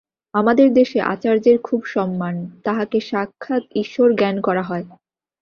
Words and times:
আমাদের 0.33 0.67
দেশে 0.73 0.99
আচার্যের 1.05 1.57
খুব 1.63 1.81
সম্মান, 1.85 2.35
তাঁহাকে 2.63 2.97
সাক্ষাৎ 3.01 3.63
ঈশ্বর 3.75 4.07
জ্ঞান 4.15 4.35
করা 4.41 4.63
হয়। 4.63 4.85